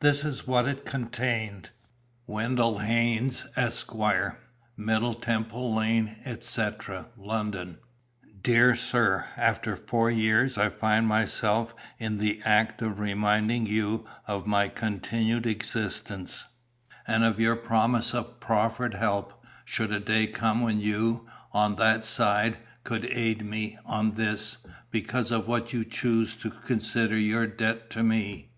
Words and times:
This 0.00 0.22
is 0.22 0.46
what 0.46 0.68
it 0.68 0.84
contained: 0.84 1.70
"WENDELL 2.26 2.80
HAYNES, 2.80 3.46
Esq., 3.56 3.90
"Middle 4.76 5.14
Temple 5.14 5.74
Lane, 5.74 6.16
etc., 6.26 7.06
London. 7.16 7.78
"DEAR 8.42 8.76
SIR, 8.76 9.28
After 9.34 9.74
four 9.74 10.10
years 10.10 10.58
I 10.58 10.68
find 10.68 11.06
myself 11.08 11.74
in 11.98 12.18
the 12.18 12.42
act 12.44 12.82
of 12.82 13.00
reminding 13.00 13.64
you 13.64 14.04
of 14.26 14.46
my 14.46 14.68
continued 14.68 15.46
existence, 15.46 16.48
and 17.06 17.24
of 17.24 17.40
your 17.40 17.56
promise 17.56 18.12
of 18.12 18.40
proffered 18.40 18.92
help, 18.92 19.42
should 19.64 19.90
a 19.90 20.00
day 20.00 20.26
come 20.26 20.60
when 20.60 20.80
you, 20.80 21.26
on 21.52 21.76
that 21.76 22.04
side, 22.04 22.58
could 22.84 23.06
aid 23.06 23.42
me, 23.42 23.78
on 23.86 24.16
this, 24.16 24.66
because 24.90 25.30
of 25.30 25.48
what 25.48 25.72
you 25.72 25.82
chose 25.82 26.36
to 26.36 26.50
consider 26.50 27.16
your 27.16 27.46
debt 27.46 27.88
to 27.88 28.02
me. 28.02 28.50